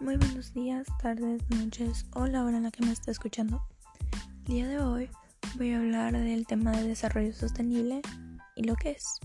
Muy 0.00 0.16
buenos 0.16 0.52
días, 0.52 0.88
tardes, 1.00 1.40
noches 1.50 2.04
o 2.14 2.26
la 2.26 2.44
hora 2.44 2.56
en 2.56 2.64
la 2.64 2.72
que 2.72 2.84
me 2.84 2.92
esté 2.92 3.12
escuchando. 3.12 3.64
El 4.40 4.44
día 4.44 4.68
de 4.68 4.80
hoy 4.80 5.08
voy 5.56 5.72
a 5.72 5.78
hablar 5.78 6.12
del 6.12 6.48
tema 6.48 6.72
de 6.72 6.88
desarrollo 6.88 7.32
sostenible 7.32 8.02
y 8.56 8.64
lo 8.64 8.74
que 8.74 8.90
es. 8.90 9.20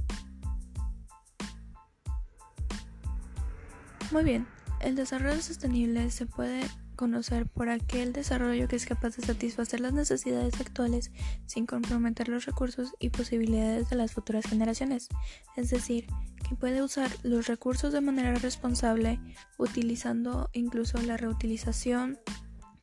Muy 4.12 4.24
bien, 4.24 4.48
el 4.80 4.96
desarrollo 4.96 5.42
sostenible 5.42 6.12
se 6.12 6.28
puede 6.28 6.62
conocer 6.96 7.48
por 7.48 7.70
aquel 7.70 8.14
desarrollo 8.14 8.68
que 8.68 8.76
es 8.76 8.86
capaz 8.86 9.16
de 9.16 9.26
satisfacer 9.26 9.80
las 9.80 9.94
necesidades 9.94 10.60
actuales 10.62 11.12
sin 11.48 11.66
comprometer 11.66 12.30
los 12.30 12.46
recursos 12.46 12.94
y 13.00 13.10
posibilidades 13.10 13.90
de 13.90 13.96
las 13.96 14.12
futuras 14.12 14.46
generaciones, 14.46 15.10
es 15.56 15.72
decir, 15.72 16.06
que 16.50 16.56
puede 16.56 16.82
usar 16.82 17.12
los 17.22 17.46
recursos 17.46 17.94
de 17.94 18.02
manera 18.02 18.34
responsable, 18.34 19.20
utilizando 19.60 20.50
incluso 20.52 20.98
la 20.98 21.16
reutilización 21.16 22.18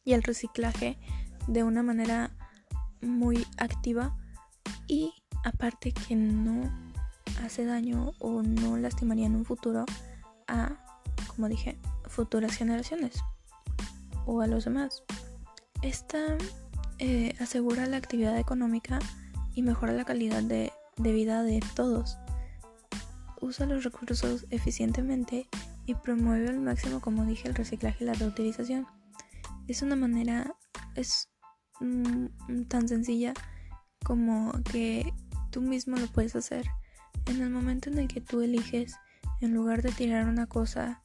y 0.05 0.13
el 0.13 0.23
reciclaje 0.23 1.01
de 1.49 1.65
una 1.65 1.83
manera 1.83 2.31
muy 3.03 3.45
activa 3.59 4.17
y 4.87 5.13
aparte 5.45 5.93
que 5.93 6.15
no 6.15 6.63
hace 7.43 7.65
daño 7.65 8.13
o 8.21 8.43
no 8.43 8.77
lastimaría 8.77 9.27
en 9.27 9.35
un 9.35 9.45
futuro 9.45 9.85
a, 10.47 10.77
como 11.27 11.49
dije, 11.49 11.81
futuras 12.07 12.55
generaciones 12.55 13.21
o 14.27 14.43
a 14.43 14.47
los 14.47 14.65
demás. 14.65 15.03
Esta 15.83 16.39
eh, 17.01 17.35
asegura 17.41 17.87
la 17.87 17.97
actividad 17.97 18.39
económica 18.39 19.01
y 19.57 19.63
mejora 19.63 19.93
la 19.93 20.05
calidad 20.05 20.45
de, 20.45 20.73
de 20.99 21.13
vida 21.13 21.43
de 21.43 21.61
todos. 21.75 22.17
Usa 23.41 23.67
los 23.67 23.85
recursos 23.85 24.47
eficientemente 24.51 25.49
y 25.87 25.95
promueve 25.95 26.49
al 26.49 26.61
máximo, 26.61 27.01
como 27.01 27.25
dije, 27.25 27.49
el 27.49 27.55
reciclaje 27.55 28.05
y 28.05 28.07
la 28.07 28.15
reutilización. 28.15 28.87
Es 29.69 29.83
una 29.83 29.97
manera, 29.97 30.57
es 30.95 31.29
mm, 31.81 32.63
tan 32.69 32.89
sencilla 32.89 33.35
como 34.05 34.53
que 34.71 35.13
tú 35.51 35.61
mismo 35.61 35.97
lo 35.97 36.07
puedes 36.07 36.37
hacer. 36.37 36.67
En 37.27 37.41
el 37.41 37.51
momento 37.51 37.91
en 37.91 37.99
el 37.99 38.09
que 38.09 38.21
tú 38.21 38.41
eliges, 38.41 38.95
en 39.41 39.55
lugar 39.55 39.83
de 39.83 39.91
tirar 39.91 40.29
una 40.29 40.47
cosa, 40.47 41.03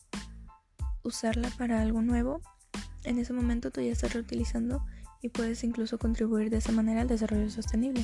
usarla 1.03 1.49
para 1.57 1.81
algo 1.81 2.01
nuevo, 2.01 2.41
en 3.03 3.17
ese 3.17 3.33
momento 3.33 3.71
tú 3.71 3.81
ya 3.81 3.91
estás 3.91 4.13
reutilizando 4.13 4.85
y 5.21 5.29
puedes 5.29 5.63
incluso 5.63 5.97
contribuir 5.97 6.49
de 6.49 6.57
esa 6.57 6.71
manera 6.71 7.01
al 7.01 7.07
desarrollo 7.07 7.49
sostenible. 7.49 8.03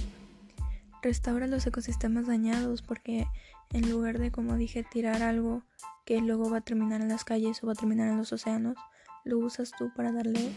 Restaura 1.07 1.47
los 1.47 1.65
ecosistemas 1.65 2.27
dañados 2.27 2.81
porque 2.81 3.27
en 3.71 3.89
lugar 3.89 4.19
de, 4.19 4.29
como 4.29 4.57
dije, 4.57 4.83
tirar 4.83 5.23
algo 5.23 5.63
que 6.05 6.19
luego 6.19 6.49
va 6.49 6.57
a 6.57 6.61
terminar 6.61 6.99
en 6.99 7.07
las 7.07 7.23
calles 7.23 7.63
o 7.63 7.67
va 7.67 7.71
a 7.71 7.75
terminar 7.77 8.09
en 8.09 8.17
los 8.17 8.33
océanos, 8.33 8.75
lo 9.23 9.39
usas 9.39 9.71
tú 9.77 9.89
para 9.95 10.11
darle 10.11 10.51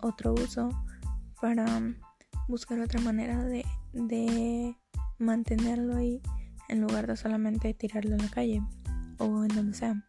otro 0.00 0.34
uso, 0.34 0.70
para 1.40 1.64
buscar 2.48 2.80
otra 2.80 3.00
manera 3.02 3.44
de, 3.44 3.64
de 3.92 4.76
mantenerlo 5.20 5.94
ahí 5.94 6.20
en 6.68 6.80
lugar 6.80 7.06
de 7.06 7.16
solamente 7.16 7.72
tirarlo 7.72 8.16
en 8.16 8.22
la 8.22 8.30
calle 8.30 8.62
o 9.18 9.44
en 9.44 9.54
donde 9.54 9.74
sea 9.74 10.04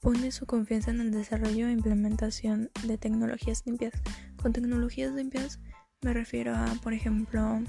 pone 0.00 0.30
su 0.30 0.46
confianza 0.46 0.92
en 0.92 1.00
el 1.00 1.10
desarrollo 1.10 1.66
e 1.66 1.72
implementación 1.72 2.70
de 2.84 2.98
tecnologías 2.98 3.62
limpias. 3.66 3.94
Con 4.40 4.52
tecnologías 4.52 5.12
limpias 5.12 5.60
me 6.02 6.12
refiero 6.12 6.54
a, 6.54 6.66
por 6.82 6.92
ejemplo, 6.92 7.60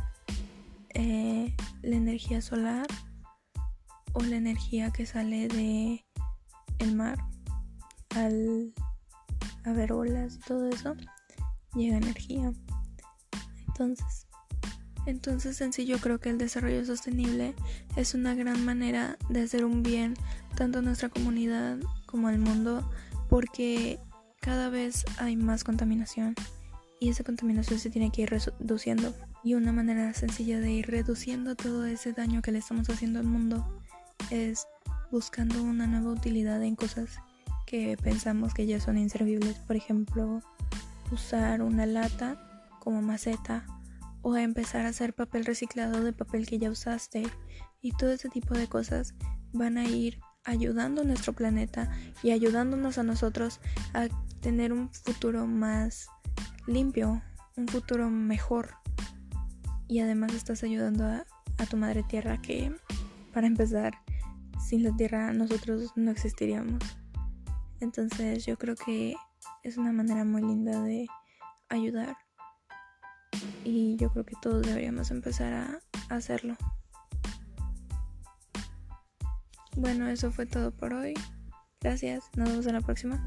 eh, 0.93 1.55
la 1.81 1.95
energía 1.95 2.41
solar 2.41 2.87
o 4.13 4.21
la 4.21 4.35
energía 4.35 4.91
que 4.91 5.05
sale 5.05 5.47
de 5.47 6.03
el 6.79 6.95
mar. 6.95 7.17
Al 8.15 8.73
haber 9.65 9.91
olas 9.91 10.35
y 10.35 10.39
todo 10.39 10.69
eso 10.69 10.95
llega 11.73 11.97
energía. 11.97 12.51
Entonces 13.67 14.27
entonces 15.05 15.59
en 15.59 15.73
sí 15.73 15.85
yo 15.85 15.97
creo 15.99 16.19
que 16.19 16.29
el 16.29 16.37
desarrollo 16.37 16.85
sostenible 16.85 17.53
es 17.97 18.13
una 18.13 18.35
gran 18.35 18.63
manera 18.63 19.17
de 19.29 19.41
hacer 19.41 19.65
un 19.65 19.83
bien 19.83 20.13
tanto 20.55 20.79
a 20.79 20.81
nuestra 20.81 21.09
comunidad 21.09 21.77
como 22.05 22.29
al 22.29 22.39
mundo 22.39 22.89
porque 23.29 23.99
cada 24.39 24.69
vez 24.69 25.03
hay 25.17 25.35
más 25.35 25.63
contaminación 25.63 26.35
y 27.03 27.09
esa 27.09 27.25
contaminación 27.25 27.79
se 27.79 27.89
tiene 27.89 28.11
que 28.11 28.21
ir 28.21 28.29
reduciendo. 28.29 29.13
Y 29.43 29.55
una 29.55 29.73
manera 29.73 30.13
sencilla 30.13 30.61
de 30.61 30.71
ir 30.71 30.87
reduciendo 30.87 31.53
todo 31.53 31.85
ese 31.85 32.13
daño 32.13 32.41
que 32.41 32.53
le 32.53 32.59
estamos 32.59 32.89
haciendo 32.89 33.19
al 33.19 33.25
mundo 33.25 33.81
es 34.31 34.67
buscando 35.11 35.61
una 35.61 35.85
nueva 35.85 36.11
utilidad 36.11 36.63
en 36.63 36.77
cosas 36.77 37.17
que 37.65 37.97
pensamos 38.01 38.53
que 38.53 38.67
ya 38.67 38.79
son 38.79 38.97
inservibles. 38.97 39.57
Por 39.59 39.75
ejemplo 39.75 40.41
usar 41.11 41.61
una 41.61 41.85
lata 41.85 42.37
como 42.79 43.01
maceta 43.01 43.65
o 44.21 44.37
empezar 44.37 44.85
a 44.85 44.89
hacer 44.89 45.13
papel 45.13 45.43
reciclado 45.43 46.05
de 46.05 46.13
papel 46.13 46.47
que 46.47 46.57
ya 46.57 46.71
usaste. 46.71 47.23
Y 47.81 47.91
todo 47.91 48.13
ese 48.13 48.29
tipo 48.29 48.53
de 48.53 48.67
cosas 48.67 49.13
van 49.51 49.77
a 49.77 49.83
ir 49.83 50.21
ayudando 50.45 51.01
a 51.01 51.05
nuestro 51.05 51.33
planeta 51.33 51.91
y 52.23 52.31
ayudándonos 52.31 52.97
a 52.97 53.03
nosotros 53.03 53.59
a 53.93 54.07
tener 54.39 54.71
un 54.71 54.89
futuro 54.89 55.47
más 55.47 56.07
limpio, 56.67 57.21
un 57.55 57.67
futuro 57.67 58.09
mejor 58.09 58.75
y 59.87 59.99
además 59.99 60.33
estás 60.33 60.63
ayudando 60.63 61.05
a, 61.05 61.25
tu 61.69 61.77
madre 61.77 62.03
tierra 62.03 62.41
que 62.41 62.75
para 63.33 63.47
empezar 63.47 63.93
sin 64.59 64.83
la 64.83 64.93
tierra 64.97 65.31
nosotros 65.31 65.93
no 65.95 66.11
existiríamos 66.11 66.83
entonces 67.79 68.45
yo 68.45 68.57
creo 68.57 68.75
que 68.75 69.15
es 69.63 69.77
una 69.77 69.93
manera 69.93 70.25
muy 70.25 70.41
linda 70.41 70.81
de 70.81 71.07
ayudar 71.69 72.17
y 73.63 73.95
yo 73.97 74.09
creo 74.11 74.25
que 74.25 74.35
todos 74.41 74.61
deberíamos 74.61 75.11
empezar 75.11 75.53
a, 75.53 75.79
hacerlo. 76.09 76.55
Bueno, 79.75 80.07
eso 80.07 80.31
fue 80.31 80.45
todo 80.45 80.71
por 80.71 80.93
hoy. 80.93 81.13
Gracias, 81.81 82.29
nos 82.35 82.49
vemos 82.49 82.67
en 82.67 82.73
la 82.73 82.81
próxima. 82.81 83.25